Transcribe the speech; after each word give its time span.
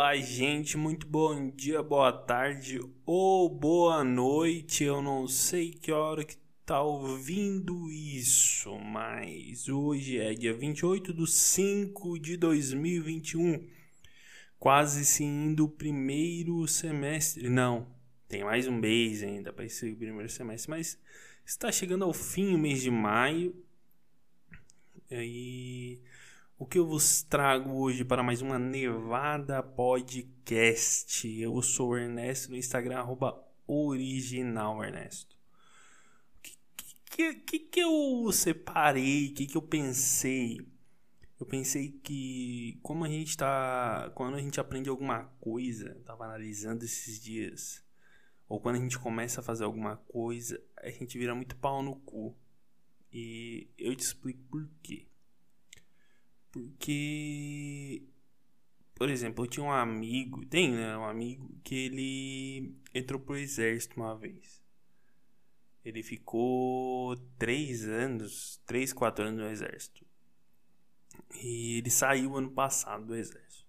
Olá, 0.00 0.16
gente, 0.16 0.78
muito 0.78 1.06
bom 1.06 1.50
dia, 1.50 1.82
boa 1.82 2.10
tarde 2.10 2.80
ou 3.04 3.50
boa 3.50 4.02
noite. 4.02 4.82
Eu 4.82 5.02
não 5.02 5.28
sei 5.28 5.72
que 5.72 5.92
hora 5.92 6.24
que 6.24 6.38
tá 6.64 6.80
ouvindo 6.80 7.90
isso, 7.90 8.78
mas 8.78 9.68
hoje 9.68 10.18
é 10.18 10.32
dia 10.32 10.54
28 10.54 11.12
de 11.12 11.30
5 11.30 12.18
de 12.18 12.38
2021, 12.38 13.68
quase 14.58 15.04
se 15.04 15.22
indo 15.22 15.66
o 15.66 15.68
primeiro 15.68 16.66
semestre. 16.66 17.50
Não, 17.50 17.86
tem 18.26 18.42
mais 18.42 18.66
um 18.66 18.74
mês 18.74 19.22
ainda 19.22 19.52
para 19.52 19.66
esse 19.66 19.94
primeiro 19.94 20.30
semestre, 20.30 20.70
mas 20.70 20.98
está 21.44 21.70
chegando 21.70 22.06
ao 22.06 22.14
fim 22.14 22.54
o 22.54 22.58
mês 22.58 22.80
de 22.80 22.90
maio. 22.90 23.54
E 25.10 26.00
o 26.60 26.66
que 26.66 26.78
eu 26.78 26.86
vos 26.86 27.22
trago 27.22 27.72
hoje 27.80 28.04
para 28.04 28.22
mais 28.22 28.42
uma 28.42 28.58
Nevada 28.58 29.62
Podcast? 29.62 31.26
Eu 31.40 31.62
sou 31.62 31.92
o 31.92 31.96
Ernesto 31.96 32.50
no 32.50 32.56
Instagram, 32.58 32.98
arroba 32.98 33.42
original 33.66 34.84
Ernesto. 34.84 35.34
O 36.36 36.40
que, 37.16 37.58
que, 37.60 37.80
eu 37.80 38.30
separei? 38.30 39.28
O 39.28 39.34
que, 39.34 39.46
que 39.46 39.56
eu 39.56 39.62
pensei? 39.62 40.60
Eu 41.40 41.46
pensei 41.46 41.92
que 41.92 42.78
como 42.82 43.06
a 43.06 43.08
gente 43.08 43.38
tá. 43.38 44.12
Quando 44.14 44.36
a 44.36 44.40
gente 44.42 44.60
aprende 44.60 44.90
alguma 44.90 45.24
coisa, 45.40 45.94
tava 46.04 46.26
analisando 46.26 46.84
esses 46.84 47.18
dias, 47.18 47.82
ou 48.46 48.60
quando 48.60 48.76
a 48.76 48.80
gente 48.80 48.98
começa 48.98 49.40
a 49.40 49.42
fazer 49.42 49.64
alguma 49.64 49.96
coisa, 49.96 50.62
a 50.76 50.90
gente 50.90 51.16
vira 51.16 51.34
muito 51.34 51.56
pau 51.56 51.82
no 51.82 51.96
cu. 51.96 52.36
E 53.10 53.70
eu 53.78 53.96
te 53.96 54.02
explico 54.02 54.42
por 54.50 54.68
quê. 54.82 55.09
Porque, 56.50 58.02
por 58.94 59.08
exemplo, 59.08 59.44
eu 59.44 59.48
tinha 59.48 59.64
um 59.64 59.72
amigo, 59.72 60.44
tem 60.46 60.72
né, 60.72 60.96
um 60.96 61.04
amigo 61.04 61.48
que 61.62 61.74
ele 61.74 62.74
entrou 62.92 63.20
pro 63.20 63.36
exército 63.36 64.00
uma 64.00 64.16
vez. 64.16 64.60
Ele 65.84 66.02
ficou 66.02 67.16
três 67.38 67.86
anos, 67.86 68.60
três, 68.66 68.92
quatro 68.92 69.24
anos 69.24 69.40
no 69.40 69.48
exército. 69.48 70.04
E 71.34 71.78
ele 71.78 71.90
saiu 71.90 72.36
ano 72.36 72.50
passado 72.50 73.06
do 73.06 73.14
exército. 73.14 73.66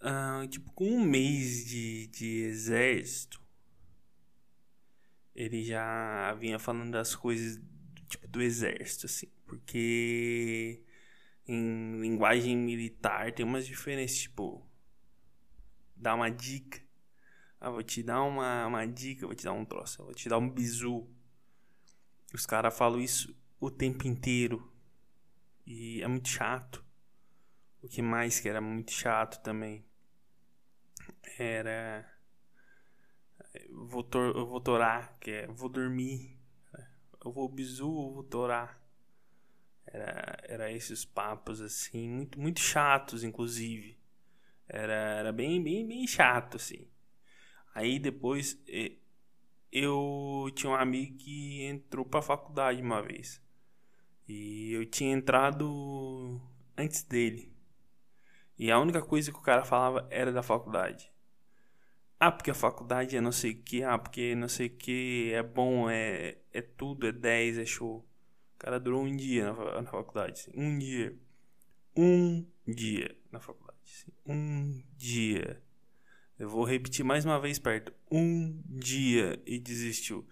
Ah, 0.00 0.46
tipo, 0.48 0.70
com 0.72 0.86
um 0.86 1.04
mês 1.04 1.64
de, 1.64 2.06
de 2.08 2.42
exército, 2.42 3.42
ele 5.34 5.64
já 5.64 6.34
vinha 6.34 6.58
falando 6.58 6.92
das 6.92 7.16
coisas 7.16 7.60
tipo 8.08 8.28
do 8.28 8.42
exército, 8.42 9.06
assim. 9.06 9.28
Porque 9.46 10.84
em 11.46 12.00
linguagem 12.00 12.56
militar 12.56 13.32
tem 13.32 13.44
umas 13.44 13.66
diferenças, 13.66 14.18
tipo, 14.18 14.66
dar 15.96 16.14
uma 16.14 16.30
dica. 16.30 16.82
Ah, 17.60 17.70
vou 17.70 17.82
te 17.82 18.02
dar 18.02 18.22
uma, 18.22 18.66
uma 18.66 18.86
dica, 18.86 19.26
vou 19.26 19.34
te 19.34 19.44
dar 19.44 19.52
um 19.52 19.64
troço, 19.64 20.02
vou 20.04 20.14
te 20.14 20.28
dar 20.28 20.38
um 20.38 20.50
bizu. 20.50 21.08
Os 22.32 22.46
caras 22.46 22.76
falam 22.76 23.00
isso 23.00 23.34
o 23.60 23.70
tempo 23.70 24.06
inteiro. 24.06 24.70
E 25.66 26.02
é 26.02 26.08
muito 26.08 26.28
chato. 26.28 26.84
O 27.82 27.88
que 27.88 28.02
mais 28.02 28.40
que 28.40 28.48
era 28.48 28.60
muito 28.60 28.90
chato 28.92 29.42
também 29.42 29.84
era 31.38 32.06
vou, 33.70 34.02
tor 34.02 34.34
eu 34.36 34.46
vou 34.46 34.60
torar, 34.60 35.16
que 35.18 35.30
é 35.30 35.46
vou 35.46 35.68
dormir. 35.68 36.36
Eu 37.24 37.32
vou 37.32 37.48
bizu, 37.48 37.86
eu 37.86 38.12
vou 38.14 38.24
torar. 38.24 38.80
Era, 39.86 40.33
era 40.54 40.70
esses 40.70 41.04
papos 41.04 41.60
assim, 41.60 42.08
muito, 42.08 42.40
muito 42.40 42.60
chatos, 42.60 43.24
inclusive. 43.24 43.98
Era, 44.68 44.92
era 44.92 45.32
bem, 45.32 45.62
bem, 45.62 45.86
bem 45.86 46.06
chato, 46.06 46.56
assim. 46.56 46.86
Aí 47.74 47.98
depois 47.98 48.58
eu 49.72 50.50
tinha 50.54 50.70
um 50.70 50.76
amigo 50.76 51.16
que 51.18 51.62
entrou 51.64 52.04
pra 52.04 52.22
faculdade 52.22 52.80
uma 52.80 53.02
vez. 53.02 53.42
E 54.28 54.72
eu 54.72 54.86
tinha 54.86 55.12
entrado 55.12 56.40
antes 56.78 57.02
dele. 57.02 57.52
E 58.56 58.70
a 58.70 58.78
única 58.78 59.02
coisa 59.02 59.32
que 59.32 59.38
o 59.38 59.42
cara 59.42 59.64
falava 59.64 60.06
era 60.10 60.32
da 60.32 60.42
faculdade. 60.42 61.12
Ah, 62.18 62.30
porque 62.30 62.50
a 62.50 62.54
faculdade 62.54 63.16
é 63.16 63.20
não 63.20 63.32
sei 63.32 63.50
o 63.52 63.62
que. 63.62 63.82
Ah, 63.82 63.98
porque 63.98 64.34
não 64.36 64.48
sei 64.48 64.68
o 64.68 64.76
que 64.76 65.32
é 65.34 65.42
bom, 65.42 65.90
é, 65.90 66.38
é 66.52 66.62
tudo, 66.62 67.06
é 67.08 67.12
10, 67.12 67.58
é 67.58 67.66
show 67.66 68.06
cara 68.64 68.80
durou 68.80 69.02
um 69.02 69.14
dia 69.14 69.52
na, 69.52 69.82
na 69.82 69.90
faculdade. 69.90 70.32
Assim. 70.32 70.50
Um 70.54 70.78
dia. 70.78 71.14
Um 71.94 72.46
dia 72.66 73.14
na 73.30 73.38
faculdade. 73.38 73.78
Assim. 73.84 74.12
Um 74.26 74.82
dia. 74.96 75.62
Eu 76.38 76.48
vou 76.48 76.64
repetir 76.64 77.04
mais 77.04 77.26
uma 77.26 77.38
vez 77.38 77.58
perto. 77.58 77.92
Um 78.10 78.58
dia 78.66 79.38
e 79.44 79.58
desistiu. 79.58 80.26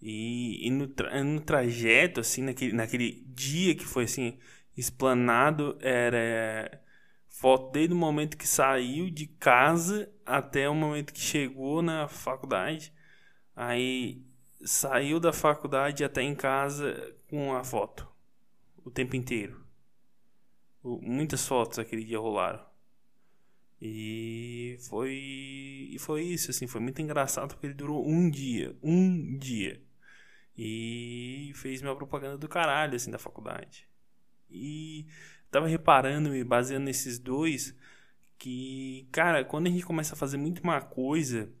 E, 0.00 0.66
e 0.66 0.70
no, 0.70 0.88
tra 0.88 1.24
no 1.24 1.40
trajeto, 1.40 2.20
assim, 2.20 2.42
naquele, 2.42 2.74
naquele 2.74 3.24
dia 3.28 3.74
que 3.74 3.84
foi 3.84 4.04
assim, 4.04 4.38
explanado, 4.76 5.78
era 5.80 6.82
foto 7.28 7.72
desde 7.72 7.94
o 7.94 7.96
momento 7.96 8.36
que 8.36 8.46
saiu 8.46 9.10
de 9.10 9.26
casa 9.26 10.12
até 10.26 10.68
o 10.68 10.74
momento 10.74 11.14
que 11.14 11.20
chegou 11.20 11.80
na 11.80 12.06
faculdade. 12.08 12.92
Aí 13.56 14.22
saiu 14.62 15.18
da 15.20 15.32
faculdade 15.32 16.04
até 16.04 16.22
em 16.22 16.34
casa 16.34 17.14
com 17.28 17.54
a 17.54 17.64
foto 17.64 18.08
o 18.84 18.90
tempo 18.90 19.16
inteiro. 19.16 19.64
Muitas 20.82 21.46
fotos 21.46 21.78
aquele 21.78 22.04
dia 22.04 22.18
rolaram. 22.18 22.64
E 23.80 24.76
foi 24.88 25.14
e 25.90 25.96
foi 25.98 26.22
isso 26.24 26.50
assim, 26.50 26.66
foi 26.66 26.80
muito 26.80 27.00
engraçado 27.00 27.54
porque 27.54 27.66
ele 27.66 27.74
durou 27.74 28.06
um 28.06 28.28
dia, 28.30 28.76
um 28.82 29.38
dia. 29.38 29.82
E 30.56 31.52
fez 31.54 31.80
minha 31.80 31.96
propaganda 31.96 32.36
do 32.36 32.48
caralho 32.48 32.94
assim 32.96 33.10
da 33.10 33.18
faculdade. 33.18 33.88
E 34.50 35.06
tava 35.50 35.66
reparando 35.66 36.34
e 36.34 36.44
baseando 36.44 36.84
nesses 36.84 37.18
dois 37.18 37.74
que, 38.38 39.06
cara, 39.12 39.44
quando 39.44 39.66
a 39.66 39.70
gente 39.70 39.84
começa 39.84 40.14
a 40.14 40.18
fazer 40.18 40.38
muito 40.38 40.62
uma 40.62 40.80
coisa, 40.80 41.52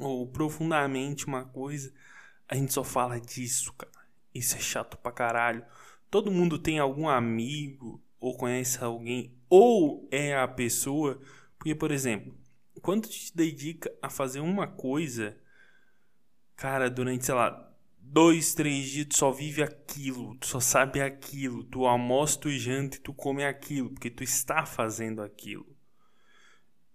ou 0.00 0.26
profundamente 0.26 1.26
uma 1.26 1.44
coisa, 1.44 1.92
a 2.48 2.54
gente 2.54 2.72
só 2.72 2.84
fala 2.84 3.20
disso, 3.20 3.72
cara. 3.74 3.92
Isso 4.34 4.56
é 4.56 4.60
chato 4.60 4.96
pra 4.98 5.12
caralho. 5.12 5.64
Todo 6.10 6.30
mundo 6.30 6.58
tem 6.58 6.78
algum 6.78 7.08
amigo 7.08 8.02
ou 8.20 8.36
conhece 8.36 8.82
alguém 8.82 9.34
ou 9.48 10.08
é 10.10 10.36
a 10.36 10.48
pessoa, 10.48 11.20
porque 11.58 11.74
por 11.74 11.90
exemplo, 11.90 12.36
quando 12.82 13.08
te 13.08 13.34
dedica 13.34 13.92
a 14.02 14.10
fazer 14.10 14.40
uma 14.40 14.66
coisa, 14.66 15.36
cara, 16.56 16.90
durante, 16.90 17.24
sei 17.24 17.34
lá, 17.34 17.72
dois, 17.98 18.54
três 18.54 18.88
dias 18.88 19.06
tu 19.06 19.16
só 19.16 19.30
vive 19.30 19.62
aquilo, 19.62 20.36
tu 20.36 20.46
só 20.46 20.60
sabe 20.60 21.00
aquilo, 21.00 21.64
tu 21.64 21.86
almoça, 21.86 22.38
tu 22.38 22.50
janta 22.50 22.96
e 22.96 23.00
tu 23.00 23.12
come 23.12 23.44
aquilo, 23.44 23.90
porque 23.90 24.10
tu 24.10 24.22
está 24.22 24.64
fazendo 24.64 25.22
aquilo. 25.22 25.75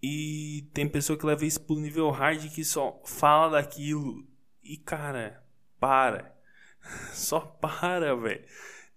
E 0.01 0.69
tem 0.73 0.89
pessoa 0.89 1.17
que 1.17 1.25
leva 1.25 1.45
isso 1.45 1.61
pro 1.61 1.79
nível 1.79 2.09
hard 2.09 2.49
que 2.49 2.63
só 2.63 3.01
fala 3.05 3.61
daquilo. 3.61 4.27
E 4.63 4.77
cara, 4.77 5.43
para. 5.79 6.35
Só 7.13 7.39
para, 7.39 8.15
velho. 8.15 8.43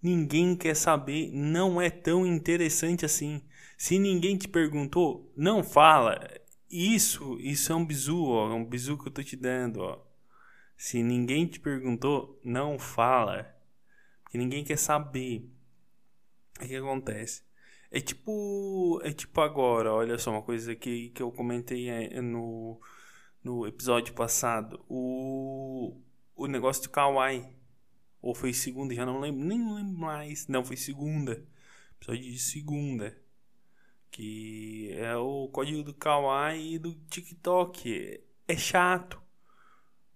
Ninguém 0.01 0.55
quer 0.55 0.75
saber, 0.75 1.31
não 1.31 1.79
é 1.81 1.89
tão 1.89 2.25
interessante 2.25 3.05
assim. 3.05 3.41
Se 3.77 3.99
ninguém 3.99 4.37
te 4.37 4.47
perguntou, 4.47 5.31
não 5.35 5.63
fala. 5.63 6.19
Isso, 6.69 7.39
isso 7.39 7.71
é 7.71 7.75
um 7.75 7.85
bizu, 7.85 8.25
ó, 8.25 8.51
é 8.51 8.53
um 8.53 8.65
bizu 8.65 8.97
que 8.97 9.07
eu 9.07 9.11
tô 9.11 9.23
te 9.23 9.35
dando, 9.35 9.81
ó. 9.81 10.03
Se 10.77 11.01
ninguém 11.01 11.45
te 11.47 11.59
perguntou, 11.59 12.39
não 12.43 12.77
fala. 12.77 13.55
Porque 14.23 14.37
ninguém 14.37 14.63
quer 14.63 14.77
saber. 14.77 15.49
O 16.61 16.67
que 16.67 16.75
acontece? 16.75 17.43
É 17.95 18.01
tipo. 18.01 18.99
É 19.05 19.13
tipo 19.13 19.39
agora, 19.39 19.93
olha 19.93 20.17
só, 20.17 20.29
uma 20.31 20.41
coisa 20.41 20.75
que, 20.75 21.11
que 21.11 21.23
eu 21.23 21.31
comentei 21.31 21.89
é, 21.89 22.21
no, 22.21 22.77
no 23.41 23.65
episódio 23.65 24.13
passado. 24.13 24.83
O, 24.89 25.97
o 26.35 26.45
negócio 26.45 26.83
do 26.83 26.89
Kawaii. 26.89 27.47
Ou 28.21 28.35
foi 28.35 28.51
segunda, 28.53 28.93
já 28.93 29.05
não 29.05 29.21
lembro, 29.21 29.45
nem 29.45 29.73
lembro 29.73 29.97
mais. 29.97 30.45
Não, 30.49 30.65
foi 30.65 30.75
segunda. 30.75 31.41
Episódio 31.95 32.23
de 32.33 32.39
segunda. 32.39 33.17
Que 34.11 34.91
é 34.97 35.15
o 35.15 35.47
código 35.47 35.81
do 35.81 35.93
Kawaii 35.93 36.75
e 36.75 36.79
do 36.79 36.95
TikTok. 37.09 38.21
É 38.45 38.57
chato. 38.57 39.21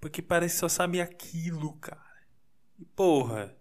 Porque 0.01 0.21
parece 0.21 0.55
que 0.55 0.59
só 0.59 0.67
sabe 0.67 0.99
aquilo, 0.99 1.77
cara. 1.77 2.27
E 2.77 2.83
porra 2.83 3.57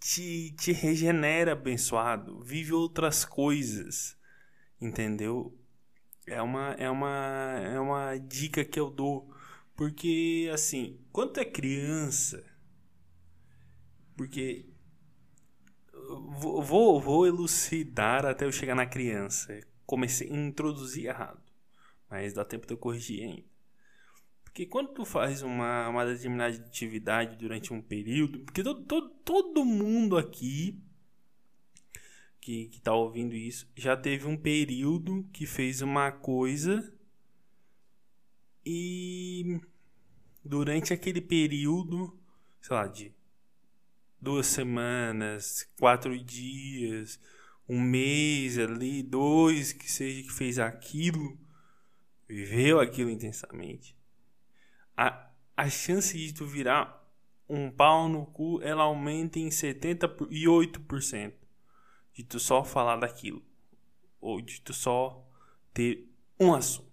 te, 0.00 0.52
te 0.52 0.72
regenera, 0.72 1.52
abençoado. 1.52 2.40
Vive 2.40 2.72
outras 2.72 3.24
coisas. 3.24 4.16
Entendeu? 4.80 5.56
É 6.26 6.40
uma, 6.40 6.72
é, 6.72 6.88
uma, 6.90 7.60
é 7.62 7.80
uma 7.80 8.16
dica 8.18 8.64
que 8.64 8.78
eu 8.78 8.90
dou. 8.90 9.30
Porque, 9.76 10.50
assim, 10.52 10.98
quando 11.12 11.38
é 11.38 11.44
criança. 11.44 12.44
Porque 14.16 14.66
vou, 16.62 17.00
vou 17.00 17.26
elucidar 17.26 18.26
até 18.26 18.44
eu 18.44 18.52
chegar 18.52 18.74
na 18.74 18.86
criança. 18.86 19.60
Comecei 19.86 20.30
a 20.30 20.36
introduzir 20.36 21.06
errado. 21.06 21.42
Mas 22.08 22.32
dá 22.32 22.44
tempo 22.44 22.66
de 22.66 22.74
eu 22.74 22.78
corrigir 22.78 23.22
ainda. 23.22 23.49
Porque 24.50 24.66
quando 24.66 24.88
tu 24.88 25.04
faz 25.04 25.42
uma, 25.42 25.88
uma 25.88 26.04
determinada 26.04 26.56
atividade 26.56 27.36
durante 27.36 27.72
um 27.72 27.80
período, 27.80 28.40
porque 28.40 28.64
todo, 28.64 28.82
todo, 28.82 29.08
todo 29.24 29.64
mundo 29.64 30.16
aqui 30.16 30.82
que, 32.40 32.66
que 32.66 32.80
tá 32.80 32.92
ouvindo 32.92 33.34
isso 33.34 33.70
já 33.76 33.96
teve 33.96 34.26
um 34.26 34.36
período 34.36 35.24
que 35.32 35.46
fez 35.46 35.82
uma 35.82 36.10
coisa 36.10 36.92
e 38.66 39.60
durante 40.44 40.92
aquele 40.92 41.20
período, 41.20 42.18
sei 42.60 42.74
lá, 42.74 42.88
de 42.88 43.14
duas 44.20 44.48
semanas, 44.48 45.70
quatro 45.78 46.18
dias, 46.18 47.20
um 47.68 47.80
mês 47.80 48.58
ali, 48.58 49.00
dois, 49.00 49.72
que 49.72 49.88
seja 49.90 50.24
que 50.24 50.32
fez 50.32 50.58
aquilo, 50.58 51.38
viveu 52.28 52.80
aquilo 52.80 53.10
intensamente 53.10 53.99
a, 55.00 55.30
a 55.56 55.70
chance 55.70 56.14
de 56.14 56.34
tu 56.34 56.44
virar 56.46 57.10
um 57.48 57.70
pau 57.70 58.06
no 58.06 58.26
cu 58.26 58.60
ela 58.62 58.82
aumenta 58.82 59.38
em 59.38 59.48
78% 59.48 61.32
de 62.12 62.22
tu 62.22 62.38
só 62.38 62.62
falar 62.62 62.96
daquilo 62.96 63.42
ou 64.20 64.42
de 64.42 64.60
tu 64.60 64.74
só 64.74 65.26
ter 65.72 66.06
um 66.38 66.52
assunto. 66.52 66.90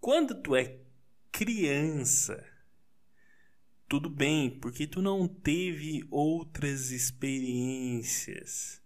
Quando 0.00 0.40
tu 0.40 0.56
é 0.56 0.78
criança, 1.30 2.42
tudo 3.86 4.08
bem, 4.08 4.48
porque 4.48 4.86
tu 4.86 5.02
não 5.02 5.28
teve 5.28 6.06
outras 6.10 6.90
experiências. 6.90 8.80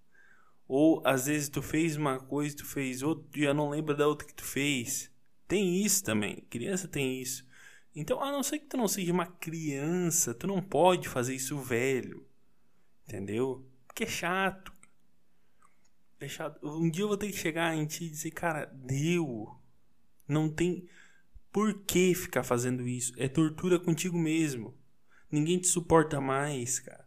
Ou 0.66 1.00
às 1.06 1.26
vezes 1.26 1.48
tu 1.48 1.62
fez 1.62 1.96
uma 1.96 2.18
coisa, 2.18 2.56
tu 2.56 2.66
fez 2.66 3.02
outra, 3.02 3.24
tu 3.30 3.38
já 3.38 3.54
não 3.54 3.70
lembra 3.70 3.94
da 3.94 4.08
outra 4.08 4.26
que 4.26 4.34
tu 4.34 4.44
fez. 4.44 5.12
Tem 5.46 5.80
isso 5.80 6.02
também. 6.02 6.44
Criança 6.50 6.88
tem 6.88 7.20
isso. 7.20 7.51
Então, 7.94 8.22
a 8.22 8.32
não 8.32 8.42
ser 8.42 8.58
que 8.58 8.66
tu 8.66 8.76
não 8.76 8.88
seja 8.88 9.12
uma 9.12 9.26
criança, 9.26 10.34
tu 10.34 10.46
não 10.46 10.62
pode 10.62 11.08
fazer 11.08 11.34
isso 11.34 11.58
velho. 11.58 12.26
Entendeu? 13.06 13.66
Porque 13.86 14.04
é 14.04 14.08
chato. 14.08 14.72
É 16.18 16.28
chato. 16.28 16.58
Um 16.62 16.88
dia 16.88 17.04
eu 17.04 17.08
vou 17.08 17.16
ter 17.16 17.30
que 17.30 17.36
chegar 17.36 17.76
em 17.76 17.84
ti 17.84 18.04
e 18.04 18.10
dizer, 18.10 18.30
cara, 18.30 18.66
deu. 18.66 19.54
Não 20.26 20.48
tem 20.48 20.88
por 21.52 21.82
que 21.84 22.14
ficar 22.14 22.42
fazendo 22.42 22.88
isso. 22.88 23.12
É 23.18 23.28
tortura 23.28 23.78
contigo 23.78 24.18
mesmo. 24.18 24.74
Ninguém 25.30 25.58
te 25.58 25.66
suporta 25.66 26.20
mais, 26.20 26.80
cara. 26.80 27.06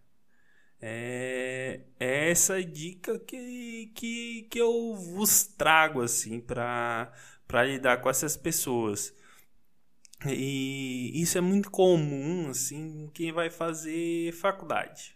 É, 0.80 1.82
é 2.00 2.30
essa 2.30 2.64
dica 2.64 3.18
que, 3.18 3.92
que, 3.96 4.44
que 4.44 4.60
eu 4.60 4.94
vos 4.94 5.44
trago, 5.44 6.02
assim, 6.02 6.40
pra, 6.40 7.12
pra 7.48 7.64
lidar 7.64 8.02
com 8.02 8.10
essas 8.10 8.38
pessoas. 8.38 9.12
E 10.24 11.12
isso 11.22 11.38
é 11.38 11.42
muito 11.42 11.70
comum, 11.70 12.50
assim, 12.50 13.10
quem 13.14 13.32
vai 13.32 13.50
fazer 13.50 14.32
faculdade. 14.34 15.16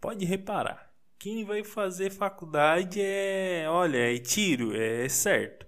Pode 0.00 0.24
reparar. 0.24 0.92
Quem 1.18 1.44
vai 1.44 1.64
fazer 1.64 2.10
faculdade 2.10 3.00
é, 3.00 3.66
olha, 3.68 4.14
é 4.14 4.18
tiro, 4.18 4.76
é 4.76 5.08
certo. 5.08 5.66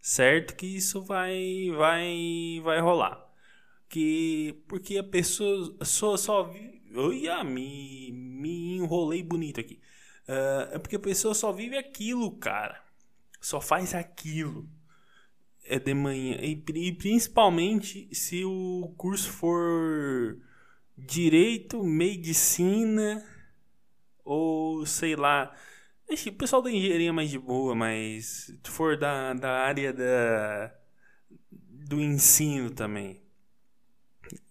Certo 0.00 0.56
que 0.56 0.66
isso 0.66 1.02
vai 1.02 1.70
vai 1.76 2.60
vai 2.62 2.80
rolar. 2.80 3.28
Que 3.88 4.62
porque 4.68 4.98
a 4.98 5.04
pessoa 5.04 5.76
só 5.84 6.16
só 6.16 6.50
olha, 6.94 7.44
me 7.44 8.12
me 8.12 8.76
enrolei 8.76 9.22
bonito 9.22 9.60
aqui. 9.60 9.80
Uh, 10.28 10.76
é 10.76 10.78
porque 10.78 10.96
a 10.96 11.00
pessoa 11.00 11.34
só 11.34 11.52
vive 11.52 11.76
aquilo, 11.76 12.30
cara. 12.38 12.82
Só 13.40 13.60
faz 13.60 13.94
aquilo 13.94 14.68
é 15.70 15.78
de 15.78 15.94
manhã. 15.94 16.36
E, 16.40 16.62
e, 16.74 16.92
principalmente 16.92 18.08
se 18.12 18.44
o 18.44 18.92
curso 18.96 19.30
for 19.30 20.38
direito, 20.98 21.82
medicina 21.84 23.24
ou 24.24 24.84
sei 24.84 25.14
lá. 25.14 25.54
O 26.08 26.32
pessoal 26.32 26.60
da 26.60 26.72
engenharia 26.72 27.10
é 27.10 27.12
mais 27.12 27.30
de 27.30 27.38
boa, 27.38 27.74
mas 27.74 28.52
se 28.62 28.70
for 28.70 28.98
da, 28.98 29.32
da 29.32 29.60
área 29.60 29.92
da, 29.92 30.74
do 31.50 32.00
ensino 32.00 32.70
também. 32.70 33.22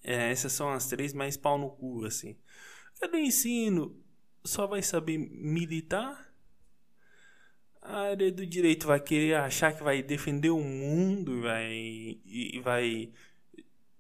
É, 0.02 0.32
essas 0.32 0.54
são 0.54 0.70
as 0.70 0.88
três 0.88 1.14
mais 1.14 1.36
pau 1.36 1.58
no 1.58 1.70
cu, 1.70 2.06
assim. 2.06 2.38
É 3.02 3.08
do 3.10 3.18
ensino, 3.18 4.02
só 4.44 4.66
vai 4.68 4.82
saber 4.82 5.18
militar 5.18 6.29
a 7.90 8.02
área 8.12 8.32
do 8.32 8.46
direito 8.46 8.86
vai 8.86 9.00
querer 9.00 9.36
achar 9.36 9.74
que 9.74 9.84
vai 9.84 10.04
defender 10.04 10.52
o 10.52 10.62
mundo, 10.62 11.42
vai 11.42 12.20
e 12.24 12.62
vai 12.64 13.12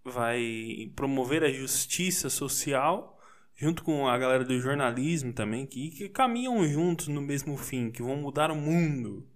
vai 0.03 0.91
promover 0.95 1.43
a 1.43 1.51
justiça 1.51 2.29
social 2.29 3.19
junto 3.55 3.83
com 3.83 4.07
a 4.07 4.17
galera 4.17 4.45
do 4.45 4.59
jornalismo 4.59 5.33
também 5.33 5.65
que, 5.65 5.89
que 5.89 6.07
caminham 6.07 6.65
juntos 6.67 7.07
no 7.07 7.19
mesmo 7.19 7.57
fim, 7.57 7.91
que 7.91 8.01
vão 8.01 8.15
mudar 8.15 8.51
o 8.51 8.55
mundo. 8.55 9.27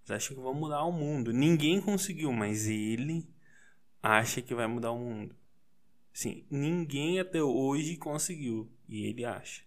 Eles 0.00 0.10
acham 0.10 0.36
que 0.36 0.42
vão 0.42 0.54
mudar 0.54 0.84
o 0.84 0.92
mundo. 0.92 1.32
Ninguém 1.32 1.80
conseguiu, 1.80 2.30
mas 2.30 2.68
ele 2.68 3.26
acha 4.02 4.42
que 4.42 4.54
vai 4.54 4.66
mudar 4.66 4.92
o 4.92 4.98
mundo. 4.98 5.34
Sim, 6.12 6.44
ninguém 6.50 7.18
até 7.18 7.42
hoje 7.42 7.96
conseguiu 7.96 8.70
e 8.86 9.06
ele 9.06 9.24
acha. 9.24 9.62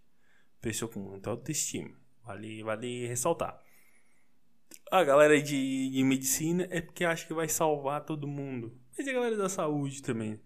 Pessoa 0.62 0.90
com 0.92 1.00
muita 1.00 1.32
autoestima. 1.32 1.92
Vale, 2.24 2.64
vale 2.64 3.08
ressaltar 3.08 3.67
a 4.92 5.04
galera 5.04 5.42
de, 5.42 5.90
de 5.90 6.04
medicina 6.04 6.68
é 6.70 6.82
porque 6.82 7.04
acha 7.04 7.26
que 7.26 7.34
vai 7.34 7.48
salvar 7.48 8.06
todo 8.06 8.28
mundo. 8.28 8.78
Mas 8.98 9.08
a 9.08 9.14
galera 9.14 9.38
da 9.38 9.50
saúde 9.50 10.02
também. 10.02 10.40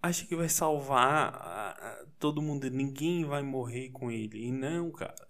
Acha 0.00 0.26
que 0.26 0.34
vai 0.34 0.48
salvar 0.48 1.34
a, 1.34 1.70
a, 1.70 2.06
todo 2.18 2.42
mundo. 2.42 2.68
Ninguém 2.70 3.24
vai 3.24 3.42
morrer 3.42 3.90
com 3.90 4.10
ele. 4.10 4.46
E 4.46 4.52
não, 4.52 4.90
cara. 4.90 5.28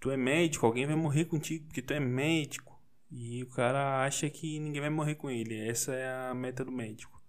Tu 0.00 0.10
é 0.10 0.16
médico, 0.16 0.66
alguém 0.66 0.84
vai 0.84 0.96
morrer 0.96 1.26
contigo 1.26 1.66
porque 1.66 1.82
tu 1.82 1.92
é 1.92 2.00
médico. 2.00 2.80
E 3.10 3.42
o 3.42 3.46
cara 3.46 4.04
acha 4.04 4.28
que 4.30 4.58
ninguém 4.58 4.80
vai 4.80 4.90
morrer 4.90 5.14
com 5.14 5.30
ele. 5.30 5.56
Essa 5.68 5.94
é 5.94 6.30
a 6.30 6.34
meta 6.34 6.64
do 6.64 6.72
médico. 6.72 7.22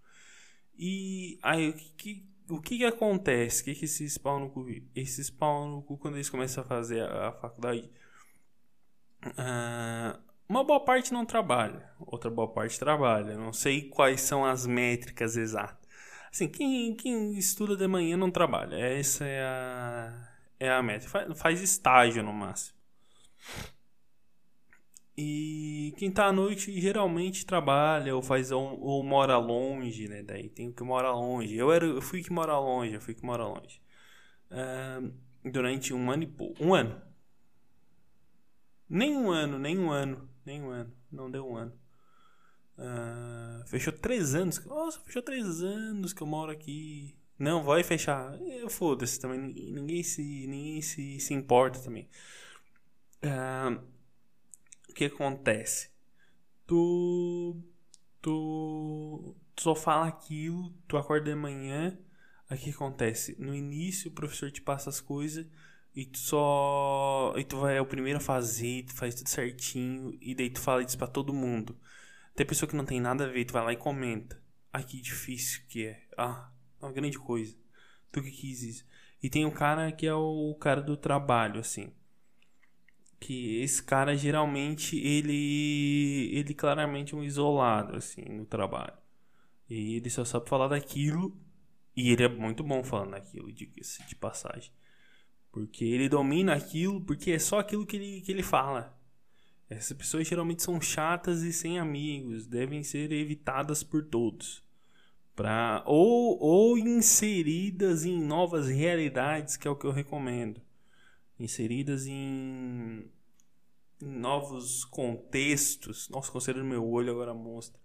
E 0.76 1.38
aí, 1.44 1.70
o 1.70 1.74
que, 1.74 2.26
o 2.50 2.62
que, 2.62 2.78
que 2.78 2.86
acontece? 2.86 3.62
O 3.62 3.66
que, 3.66 3.76
que 3.76 3.86
esses 3.86 4.18
pau 4.18 4.40
no 4.40 4.50
cu... 4.50 4.66
Esses 4.96 5.30
pau 5.30 5.68
no 5.68 5.84
cu, 5.84 5.98
quando 5.98 6.16
eles 6.16 6.30
começam 6.30 6.64
a 6.64 6.68
fazer 6.68 7.02
a, 7.04 7.28
a 7.28 7.32
faculdade 7.34 7.92
Uh, 9.28 10.20
uma 10.48 10.64
boa 10.64 10.80
parte 10.80 11.14
não 11.14 11.26
trabalha, 11.26 11.90
outra 12.00 12.30
boa 12.30 12.48
parte 12.52 12.78
trabalha. 12.78 13.38
Não 13.38 13.54
sei 13.54 13.90
quais 13.90 14.22
são 14.22 14.46
as 14.46 14.66
métricas 14.66 15.38
exatas. 15.38 15.84
Assim, 16.32 16.48
quem, 16.48 16.96
quem 16.96 17.38
estuda 17.38 17.76
de 17.76 17.88
manhã 17.88 18.18
não 18.18 18.32
trabalha. 18.32 18.76
Essa 18.76 19.26
é 19.26 19.42
a, 19.44 20.30
é 20.60 20.70
a 20.72 20.82
métrica. 20.82 21.12
Faz, 21.12 21.40
faz 21.40 21.62
estágio 21.62 22.24
no 22.24 22.34
máximo. 22.34 22.78
E 25.16 25.94
quem 25.98 26.10
tá 26.10 26.26
à 26.26 26.34
noite 26.34 26.80
geralmente 26.82 27.46
trabalha 27.46 28.16
ou 28.16 28.22
faz 28.22 28.52
ou, 28.52 28.80
ou, 28.82 29.04
mora 29.04 29.38
longe, 29.38 30.08
né? 30.08 30.24
Daí 30.24 30.50
tem 30.50 30.72
que 30.72 30.84
mora 30.84 31.12
longe. 31.12 31.56
Eu, 31.56 31.72
era, 31.72 31.86
eu 31.86 32.02
fui 32.02 32.24
que 32.24 32.32
mora 32.32 32.58
longe, 32.58 32.94
eu 32.96 33.02
fui 33.02 33.14
que 33.14 33.24
mora 33.24 33.46
longe. 33.46 33.80
Uh, 34.50 35.14
durante 35.52 35.94
um 35.94 36.10
ano 36.10 36.24
e 36.24 36.28
pouco. 36.28 36.64
Um 36.64 36.74
ano. 36.74 37.00
Nem 38.90 39.16
um 39.16 39.32
ano, 39.32 39.58
nem 39.58 39.78
um 39.80 39.92
ano, 39.92 40.30
nem 40.46 40.62
um 40.62 40.70
ano. 40.70 40.94
Não 41.12 41.30
deu 41.30 41.48
um 41.48 41.56
ano. 41.56 41.74
Uh, 42.78 43.68
fechou 43.68 43.94
três 43.94 44.36
anos. 44.36 44.64
Nossa, 44.66 45.00
fechou 45.02 45.22
três 45.22 45.62
anos 45.62 46.14
que 46.14 46.22
eu 46.22 46.28
moro 46.28 46.52
aqui. 46.52 47.16
Não, 47.38 47.64
vai 47.64 47.84
fechar. 47.84 48.38
Foda-se 48.70 49.20
também. 49.20 49.40
Ninguém 49.40 50.04
se, 50.04 50.22
ninguém 50.48 50.82
se, 50.82 51.20
se 51.20 51.34
importa 51.34 51.80
também. 51.80 52.10
Uh, 53.24 53.82
o 54.90 54.94
que 54.94 55.06
acontece? 55.06 55.90
Tu, 56.66 57.58
tu, 58.22 59.36
tu 59.56 59.62
só 59.62 59.76
fala 59.76 60.08
aquilo, 60.08 60.72
tu 60.88 60.98
acorda 60.98 61.30
de 61.30 61.36
manhã. 61.36 61.98
O 62.50 62.56
que 62.56 62.70
acontece? 62.70 63.36
No 63.40 63.56
início 63.56 64.12
o 64.12 64.14
professor 64.14 64.52
te 64.52 64.62
passa 64.62 64.90
as 64.90 65.02
coisas 65.02 65.48
e 65.96 66.06
tu 66.06 66.18
só. 66.18 67.34
E 67.38 67.44
tu 67.44 67.58
vai 67.58 67.78
é 67.78 67.82
o 67.82 67.86
primeiro 67.86 68.18
a 68.18 68.22
fazer, 68.22 68.84
tu 68.86 68.94
faz 68.94 69.16
tudo 69.16 69.30
certinho, 69.30 70.18
e 70.22 70.34
daí 70.36 70.50
tu 70.50 70.60
fala 70.60 70.84
isso 70.84 70.98
pra 70.98 71.08
todo 71.08 71.34
mundo. 71.34 71.78
Tem 72.36 72.46
pessoa 72.46 72.70
que 72.70 72.76
não 72.76 72.86
tem 72.86 73.00
nada 73.00 73.26
a 73.26 73.28
ver, 73.28 73.46
tu 73.46 73.54
vai 73.54 73.64
lá 73.64 73.74
e 73.74 73.78
comenta. 73.78 74.42
Ai, 74.72 74.84
que 74.84 75.00
difícil 75.02 75.62
que 75.70 75.86
é. 75.86 76.04
Ah, 76.18 76.52
uma 76.82 76.92
grande 76.92 77.20
coisa. 77.20 77.56
Tu 78.12 78.22
que 78.24 78.32
quis 78.32 78.64
isso. 78.64 78.86
E 79.22 79.30
tem 79.30 79.46
um 79.46 79.52
cara 79.52 79.92
que 79.92 80.08
é 80.08 80.14
o 80.14 80.56
cara 80.60 80.82
do 80.82 80.98
trabalho, 80.98 81.60
assim. 81.60 81.92
Que 83.20 83.62
esse 83.62 83.82
cara 83.84 84.16
geralmente 84.16 84.98
ele. 84.98 86.30
Ele 86.34 86.54
claramente 86.54 87.14
é 87.14 87.18
um 87.18 87.24
isolado, 87.24 87.96
assim, 87.96 88.24
no 88.24 88.46
trabalho. 88.46 88.98
E 89.70 89.96
ele 89.98 90.10
só 90.10 90.26
sabe 90.26 90.50
falar 90.50 90.68
daquilo. 90.70 91.38
E 91.96 92.12
ele 92.12 92.24
é 92.24 92.30
muito 92.30 92.64
bom 92.64 92.84
falando 92.84 93.12
daquilo, 93.12 93.52
diga-se 93.52 94.06
de 94.08 94.16
passagem. 94.16 94.72
Porque 95.54 95.86
ele 95.86 96.10
domina 96.10 96.56
aquilo, 96.56 97.00
porque 97.00 97.30
é 97.30 97.38
só 97.38 97.60
aquilo 97.60 97.86
que 97.86 97.96
ele, 97.96 98.22
que 98.22 98.32
ele 98.32 98.42
fala. 98.42 98.98
Essas 99.70 99.96
pessoas 99.96 100.28
geralmente 100.28 100.64
são 100.64 100.82
chatas 100.82 101.44
e 101.44 101.54
sem 101.54 101.78
amigos, 101.78 102.48
devem 102.48 102.84
ser 102.84 103.12
evitadas 103.12 103.84
por 103.84 104.04
todos. 104.04 104.64
Pra, 105.36 105.84
ou, 105.86 106.40
ou 106.40 106.76
inseridas 106.76 108.04
em 108.04 108.20
novas 108.20 108.68
realidades, 108.68 109.56
que 109.56 109.68
é 109.68 109.72
o 109.72 109.76
que 109.76 109.86
eu 109.86 109.92
recomendo. 109.92 110.60
Inseridas 111.40 112.08
em, 112.08 113.06
em 114.02 114.08
novos 114.08 114.84
contextos. 114.86 116.10
Nossa, 116.10 116.32
conselho 116.32 116.66
meu 116.66 116.84
olho 116.84 117.12
agora 117.12 117.34
mostra. 117.34 117.80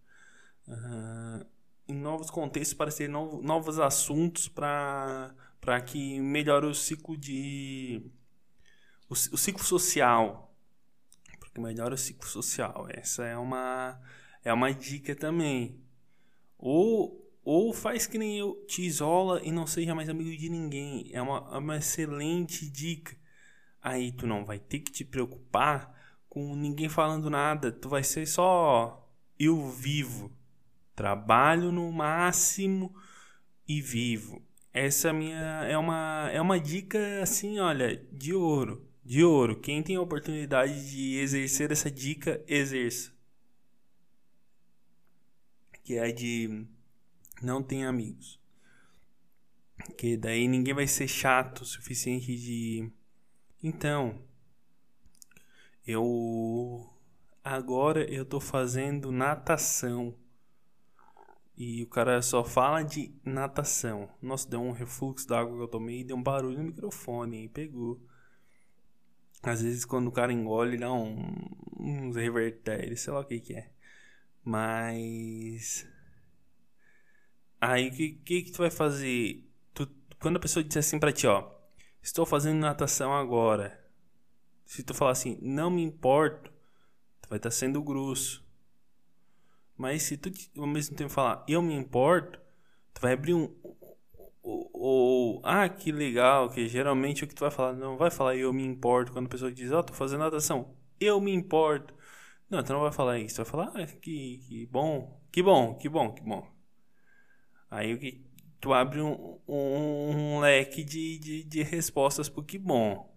Uh, 0.67 1.47
em 1.87 1.95
novos 1.95 2.31
contextos 2.31 2.75
para 2.75 2.91
ter 2.91 3.09
novos, 3.09 3.45
novos 3.45 3.79
assuntos 3.79 4.49
para 4.49 5.35
para 5.69 5.83
que 5.83 6.19
melhore 6.19 6.65
o 6.65 6.73
ciclo 6.73 7.15
de 7.15 8.01
o, 9.07 9.13
o 9.13 9.37
ciclo 9.37 9.63
social. 9.63 10.57
Para 11.39 11.51
que 11.51 11.61
melhore 11.61 11.93
o 11.93 11.99
ciclo 11.99 12.27
social. 12.27 12.87
Essa 12.89 13.27
é 13.27 13.37
uma 13.37 14.01
é 14.43 14.51
uma 14.51 14.73
dica 14.73 15.15
também. 15.15 15.79
Ou 16.57 17.23
ou 17.45 17.75
faz 17.75 18.07
que 18.07 18.17
nem 18.17 18.39
eu 18.39 18.65
te 18.67 18.81
isola 18.81 19.43
e 19.45 19.53
não 19.53 19.67
seja 19.67 19.95
mais 19.95 20.09
amigo 20.09 20.35
de 20.35 20.49
ninguém. 20.49 21.11
É 21.13 21.21
uma, 21.21 21.47
é 21.53 21.59
uma 21.59 21.77
excelente 21.77 22.67
dica. 22.71 23.15
Aí 23.83 24.11
tu 24.11 24.27
não 24.27 24.47
vai 24.47 24.59
ter 24.59 24.81
que 24.81 24.91
te 24.91 25.05
preocupar 25.05 25.95
com 26.31 26.57
ninguém 26.57 26.89
falando 26.89 27.29
nada. 27.29 27.71
Tu 27.71 27.91
vai 27.91 28.03
ser 28.03 28.25
só 28.25 29.07
eu 29.39 29.69
vivo. 29.69 30.33
Trabalho 30.97 31.71
no 31.71 31.93
máximo 31.93 32.97
e 33.69 33.83
vivo 33.83 34.48
essa 34.73 35.13
minha 35.13 35.65
é 35.65 35.77
uma 35.77 36.31
é 36.33 36.41
uma 36.41 36.59
dica 36.61 37.23
assim, 37.23 37.59
olha, 37.59 37.97
de 38.13 38.35
ouro, 38.35 38.87
de 39.05 39.25
ouro. 39.25 39.59
Quem 39.61 39.83
tem 39.83 39.97
a 39.97 40.01
oportunidade 40.01 40.91
de 40.91 41.17
exercer 41.19 41.73
essa 41.73 41.91
dica, 41.91 42.43
exerça. 42.47 43.13
Que 45.85 45.97
é 45.97 46.13
de 46.13 46.67
não 47.43 47.63
tem 47.63 47.85
amigos. 47.85 48.39
Que 49.97 50.17
daí 50.17 50.47
ninguém 50.49 50.75
vai 50.75 50.87
ser 50.87 51.09
chato 51.09 51.63
o 51.63 51.65
suficiente 51.65 52.37
de 52.37 52.91
então 53.63 54.23
eu 55.87 56.87
agora 57.43 58.05
eu 58.13 58.25
tô 58.25 58.39
fazendo 58.39 59.11
natação. 59.11 60.15
E 61.61 61.83
o 61.83 61.89
cara 61.89 62.23
só 62.23 62.45
fala 62.45 62.85
de 62.85 63.13
natação. 63.25 64.09
Nossa, 64.23 64.49
deu 64.49 64.63
um 64.63 64.71
refluxo 64.71 65.27
da 65.27 65.41
água 65.41 65.57
que 65.57 65.63
eu 65.65 65.67
tomei 65.67 66.03
e 66.03 66.05
deu 66.05 66.17
um 66.17 66.23
barulho 66.23 66.57
no 66.57 66.63
microfone 66.63 67.47
e 67.47 67.49
pegou. 67.49 68.01
Às 69.43 69.61
vezes 69.61 69.85
quando 69.85 70.07
o 70.07 70.13
cara 70.13 70.33
engole 70.33 70.79
dá 70.79 70.93
um, 70.93 71.35
uns 71.77 72.15
revertério, 72.15 72.97
sei 72.97 73.13
lá 73.13 73.21
o 73.21 73.25
que 73.25 73.41
que 73.41 73.55
é. 73.55 73.73
Mas 74.45 75.85
aí 77.61 77.89
o 77.89 77.93
que, 77.93 78.13
que 78.25 78.43
que 78.43 78.53
tu 78.53 78.59
vai 78.59 78.71
fazer? 78.71 79.45
Tu, 79.75 79.85
quando 80.21 80.37
a 80.37 80.41
pessoa 80.41 80.63
disser 80.63 80.79
assim 80.79 81.01
pra 81.01 81.13
ti, 81.13 81.27
ó, 81.27 81.51
estou 82.01 82.25
fazendo 82.25 82.61
natação 82.61 83.13
agora. 83.13 83.85
Se 84.65 84.85
tu 84.85 84.95
falar 84.95 85.11
assim, 85.11 85.37
não 85.43 85.71
me 85.71 85.83
importo, 85.83 86.53
tu 87.21 87.29
vai 87.29 87.39
estar 87.39 87.51
tá 87.51 87.57
sendo 87.57 87.83
grosso. 87.83 88.48
Mas 89.79 90.03
se 90.03 90.17
tu 90.17 90.31
ao 90.59 90.67
mesmo 90.67 90.97
tempo 90.97 91.11
falar, 91.11 91.45
eu 91.49 91.63
me 91.63 91.73
importo, 91.73 92.41
tu 92.93 93.01
vai 93.01 93.13
abrir 93.13 93.35
um. 93.35 93.49
Ou, 94.43 95.41
ah, 95.45 95.69
que 95.69 95.93
legal, 95.93 96.51
que 96.51 96.67
geralmente 96.69 97.25
o 97.25 97.29
que 97.29 97.35
tu 97.35 97.41
vai 97.41 97.51
falar, 97.51 97.75
não 97.75 97.97
vai 97.97 98.11
falar 98.11 98.37
eu 98.37 98.53
me 98.53 98.65
importo 98.65 99.13
quando 99.13 99.27
a 99.27 99.29
pessoa 99.29 99.53
diz, 99.53 99.71
ó, 99.73 99.81
oh, 99.81 99.83
tô 99.83 99.93
fazendo 99.95 100.21
natação, 100.21 100.75
eu 101.01 101.21
me 101.21 101.33
importo. 101.33 101.95
Não, 102.51 102.63
tu 102.63 102.73
não 102.73 102.81
vai 102.81 102.93
falar 102.93 103.19
isso, 103.19 103.37
tu 103.37 103.45
vai 103.45 103.47
falar, 103.47 103.83
ah, 103.83 103.87
que, 103.87 104.39
que 104.49 104.67
bom, 104.67 105.21
que 105.31 105.43
bom, 105.43 105.75
que 105.75 105.89
bom, 105.89 106.13
que 106.13 106.23
bom. 106.23 106.47
Aí 107.71 107.95
o 107.95 107.99
que 107.99 108.25
tu 108.61 108.73
abre 108.73 109.01
um, 109.01 109.39
um, 109.47 110.37
um 110.37 110.41
leque 110.41 110.83
de, 110.83 111.19
de, 111.19 111.45
de 111.45 111.63
respostas 111.63 112.29
pro 112.29 112.43
que 112.43 112.59
bom. 112.59 113.15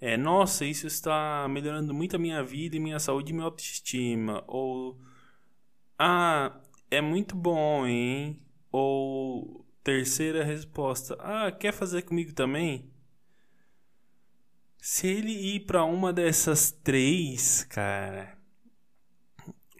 É, 0.00 0.16
nossa, 0.16 0.64
isso 0.64 0.86
está 0.86 1.46
melhorando 1.48 1.94
muito 1.94 2.16
a 2.16 2.18
minha 2.18 2.42
vida 2.42 2.76
e 2.76 2.80
minha 2.80 2.98
saúde 2.98 3.30
e 3.30 3.34
minha 3.34 3.44
autoestima. 3.44 4.42
Ou 4.46 4.98
ah, 6.00 6.60
é 6.90 7.00
muito 7.02 7.36
bom, 7.36 7.86
hein? 7.86 8.42
Ou 8.72 9.66
terceira 9.84 10.42
resposta. 10.44 11.16
Ah, 11.20 11.52
quer 11.52 11.72
fazer 11.72 12.02
comigo 12.02 12.32
também? 12.32 12.90
Se 14.78 15.06
ele 15.06 15.32
ir 15.32 15.60
para 15.66 15.84
uma 15.84 16.12
dessas 16.12 16.70
três, 16.72 17.64
cara. 17.64 18.38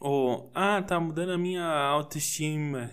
Ou, 0.00 0.50
ah, 0.55 0.83
tá 0.83 1.00
mudando 1.00 1.33
a 1.33 1.39
minha 1.39 1.65
autoestima. 1.65 2.91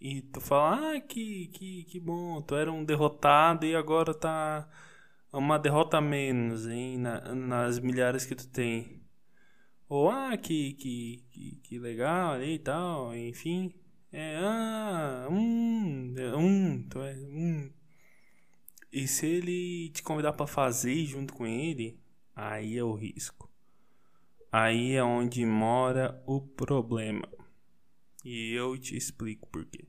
E 0.00 0.22
tu 0.22 0.40
fala, 0.40 0.96
ah, 0.96 1.00
que, 1.00 1.48
que, 1.48 1.84
que 1.84 2.00
bom, 2.00 2.42
tu 2.42 2.54
era 2.56 2.72
um 2.72 2.84
derrotado 2.84 3.66
e 3.66 3.74
agora 3.76 4.14
tá 4.14 4.68
uma 5.32 5.58
derrota 5.58 6.00
menos, 6.00 6.66
hein, 6.68 6.98
na, 6.98 7.34
nas 7.34 7.78
milhares 7.78 8.26
que 8.26 8.34
tu 8.34 8.48
tem. 8.48 8.99
Ou, 9.90 10.08
ah, 10.08 10.36
que, 10.36 10.74
que, 10.74 11.24
que, 11.32 11.56
que 11.64 11.78
legal 11.80 12.34
ali 12.34 12.54
e 12.54 12.58
tal, 12.60 13.12
enfim. 13.12 13.74
É, 14.12 14.36
ah, 14.40 15.26
hum, 15.28 16.14
hum, 16.36 16.74
então 16.74 17.02
é, 17.02 17.12
hum. 17.16 17.72
E 18.92 19.08
se 19.08 19.26
ele 19.26 19.90
te 19.90 20.00
convidar 20.00 20.32
para 20.34 20.46
fazer 20.46 20.94
junto 21.06 21.34
com 21.34 21.44
ele, 21.44 21.98
aí 22.36 22.78
é 22.78 22.84
o 22.84 22.94
risco. 22.94 23.50
Aí 24.52 24.92
é 24.92 25.02
onde 25.02 25.44
mora 25.44 26.22
o 26.24 26.40
problema. 26.40 27.28
E 28.24 28.52
eu 28.52 28.78
te 28.78 28.96
explico 28.96 29.48
por 29.48 29.66
quê. 29.66 29.88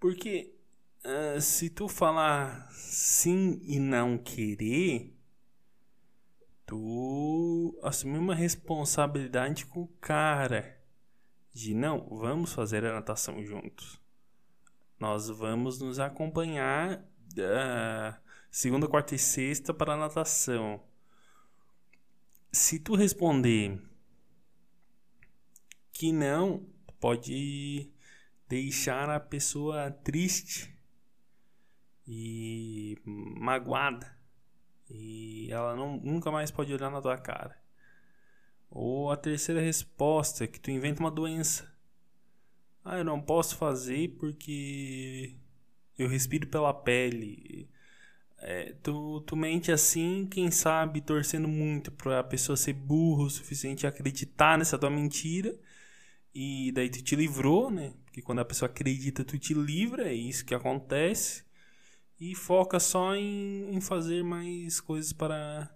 Porque 0.00 0.56
uh, 1.04 1.40
se 1.40 1.70
tu 1.70 1.86
falar 1.86 2.68
sim 2.72 3.60
e 3.62 3.78
não 3.78 4.18
querer, 4.18 5.13
tu 6.66 7.78
assumir 7.82 8.18
uma 8.18 8.34
responsabilidade 8.34 9.66
com 9.66 9.82
o 9.82 9.88
cara 10.00 10.80
de 11.52 11.74
não, 11.74 12.08
vamos 12.08 12.52
fazer 12.52 12.84
a 12.84 12.94
natação 12.94 13.44
juntos. 13.44 14.00
Nós 14.98 15.28
vamos 15.28 15.78
nos 15.78 15.98
acompanhar 15.98 16.98
uh, 16.98 18.16
segunda, 18.50 18.88
quarta 18.88 19.14
e 19.14 19.18
sexta 19.18 19.72
para 19.72 19.94
a 19.94 19.96
natação. 19.96 20.82
Se 22.50 22.78
tu 22.78 22.94
responder 22.94 23.80
que 25.92 26.12
não, 26.12 26.66
pode 26.98 27.90
deixar 28.48 29.08
a 29.10 29.20
pessoa 29.20 29.90
triste 29.90 30.76
e 32.06 32.98
magoada 33.04 34.23
e 34.90 35.48
ela 35.50 35.74
não, 35.74 35.96
nunca 35.98 36.30
mais 36.30 36.50
pode 36.50 36.72
olhar 36.72 36.90
na 36.90 37.00
tua 37.00 37.16
cara. 37.16 37.56
Ou 38.70 39.10
a 39.10 39.16
terceira 39.16 39.60
resposta, 39.60 40.46
que 40.46 40.60
tu 40.60 40.70
inventa 40.70 41.00
uma 41.00 41.10
doença. 41.10 41.72
Ah, 42.84 42.98
eu 42.98 43.04
não 43.04 43.20
posso 43.20 43.56
fazer 43.56 44.16
porque 44.18 45.36
eu 45.98 46.08
respiro 46.08 46.46
pela 46.48 46.74
pele. 46.74 47.68
É, 48.38 48.74
tu, 48.82 49.22
tu 49.22 49.36
mente 49.36 49.72
assim, 49.72 50.26
quem 50.30 50.50
sabe 50.50 51.00
torcendo 51.00 51.48
muito 51.48 51.90
pra 51.92 52.22
pessoa 52.22 52.56
ser 52.56 52.74
burro 52.74 53.24
o 53.24 53.30
suficiente 53.30 53.86
acreditar 53.86 54.58
nessa 54.58 54.78
tua 54.78 54.90
mentira. 54.90 55.56
E 56.34 56.72
daí 56.72 56.90
tu 56.90 57.02
te 57.02 57.14
livrou, 57.16 57.70
né? 57.70 57.94
Porque 58.04 58.20
quando 58.20 58.40
a 58.40 58.44
pessoa 58.44 58.68
acredita, 58.68 59.24
tu 59.24 59.38
te 59.38 59.54
livra, 59.54 60.08
é 60.08 60.14
isso 60.14 60.44
que 60.44 60.54
acontece 60.54 61.44
e 62.20 62.34
foca 62.34 62.78
só 62.80 63.14
em, 63.14 63.74
em 63.74 63.80
fazer 63.80 64.22
mais 64.22 64.80
coisas 64.80 65.12
para 65.12 65.70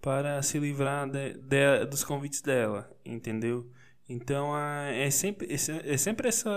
para 0.00 0.42
se 0.42 0.58
livrar 0.58 1.06
de, 1.10 1.34
de, 1.34 1.84
dos 1.84 2.02
convites 2.02 2.40
dela, 2.40 2.90
entendeu? 3.04 3.70
Então 4.08 4.56
é 4.56 5.10
sempre 5.10 5.48
é 5.52 5.96
sempre 5.96 6.28
essa 6.28 6.50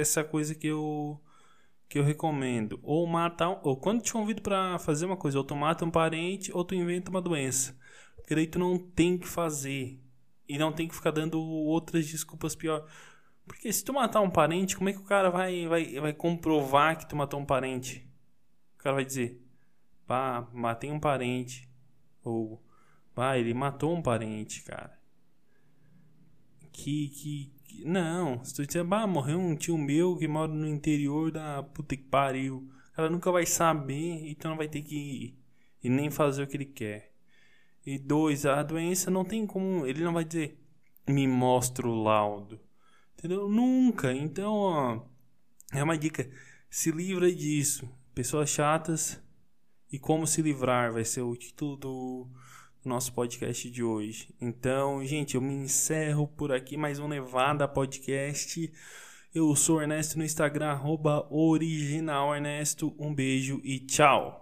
essa 0.00 0.24
coisa 0.24 0.54
que 0.54 0.66
eu 0.66 1.20
que 1.88 1.98
eu 1.98 2.04
recomendo. 2.04 2.78
Ou 2.82 3.06
matar 3.06 3.60
ou 3.62 3.76
quando 3.76 4.02
te 4.02 4.12
convido 4.12 4.42
para 4.42 4.78
fazer 4.78 5.06
uma 5.06 5.16
coisa 5.16 5.38
ou 5.38 5.44
tu 5.44 5.54
mata 5.54 5.84
um 5.84 5.90
parente 5.90 6.50
ou 6.52 6.64
tu 6.64 6.74
inventa 6.74 7.10
uma 7.10 7.22
doença. 7.22 7.76
Porque 8.16 8.34
daí 8.34 8.46
tu 8.46 8.58
não 8.58 8.78
tem 8.78 9.16
que 9.18 9.26
fazer. 9.26 10.00
E 10.48 10.58
não 10.58 10.72
tem 10.72 10.88
que 10.88 10.94
ficar 10.94 11.10
dando 11.10 11.40
outras 11.40 12.06
desculpas 12.06 12.54
pior 12.54 12.86
porque 13.46 13.72
se 13.72 13.84
tu 13.84 13.92
matar 13.92 14.20
um 14.20 14.30
parente, 14.30 14.76
como 14.76 14.88
é 14.88 14.92
que 14.92 14.98
o 14.98 15.04
cara 15.04 15.30
vai, 15.30 15.66
vai, 15.66 16.00
vai 16.00 16.12
comprovar 16.12 16.98
que 16.98 17.08
tu 17.08 17.16
matou 17.16 17.40
um 17.40 17.46
parente? 17.46 18.06
O 18.74 18.78
cara 18.78 18.96
vai 18.96 19.04
dizer, 19.04 19.40
pá, 20.06 20.46
matei 20.52 20.90
um 20.90 21.00
parente. 21.00 21.68
Ou, 22.24 22.62
pá, 23.14 23.38
ele 23.38 23.54
matou 23.54 23.94
um 23.94 24.02
parente, 24.02 24.62
cara. 24.62 24.98
Que, 26.72 27.08
que, 27.08 27.52
que 27.64 27.84
não, 27.84 28.44
se 28.44 28.54
tu 28.54 28.66
disser, 28.66 28.84
bah, 28.84 29.06
morreu 29.06 29.38
um 29.38 29.56
tio 29.56 29.78
meu 29.78 30.16
que 30.16 30.28
mora 30.28 30.52
no 30.52 30.66
interior 30.66 31.30
da 31.30 31.62
puta 31.62 31.96
que 31.96 32.02
pariu. 32.02 32.68
ela 32.96 33.08
nunca 33.08 33.30
vai 33.30 33.46
saber, 33.46 34.28
então 34.28 34.50
não 34.50 34.58
vai 34.58 34.68
ter 34.68 34.82
que 34.82 34.96
ir 34.96 35.38
e 35.82 35.88
nem 35.88 36.10
fazer 36.10 36.42
o 36.42 36.46
que 36.46 36.56
ele 36.56 36.64
quer. 36.66 37.12
E 37.84 37.98
dois, 37.98 38.44
a 38.44 38.62
doença 38.64 39.10
não 39.10 39.24
tem 39.24 39.46
como, 39.46 39.86
ele 39.86 40.02
não 40.02 40.12
vai 40.12 40.24
dizer, 40.24 40.60
me 41.08 41.28
mostra 41.28 41.86
o 41.86 42.02
laudo. 42.02 42.60
Entendeu? 43.18 43.48
Nunca. 43.48 44.12
Então, 44.12 44.52
ó, 44.52 45.00
é 45.72 45.82
uma 45.82 45.96
dica. 45.96 46.30
Se 46.68 46.90
livra 46.90 47.32
disso. 47.34 47.88
Pessoas 48.14 48.48
chatas 48.48 49.20
e 49.90 49.98
como 49.98 50.26
se 50.26 50.42
livrar 50.42 50.92
vai 50.92 51.04
ser 51.04 51.22
o 51.22 51.36
título 51.36 51.76
do 51.76 52.26
nosso 52.84 53.12
podcast 53.12 53.70
de 53.70 53.82
hoje. 53.82 54.34
Então, 54.40 55.04
gente, 55.04 55.34
eu 55.34 55.40
me 55.40 55.54
encerro 55.54 56.26
por 56.28 56.52
aqui 56.52 56.76
mais 56.76 56.98
um 56.98 57.08
Nevada 57.08 57.66
Podcast. 57.68 58.72
Eu 59.34 59.54
sou 59.54 59.82
Ernesto 59.82 60.16
no 60.16 60.24
Instagram, 60.24 60.68
arroba 60.68 61.26
original 61.30 62.34
Ernesto. 62.34 62.94
Um 62.98 63.14
beijo 63.14 63.60
e 63.62 63.80
tchau! 63.80 64.34